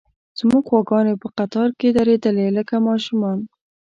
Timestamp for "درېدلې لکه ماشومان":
1.97-3.37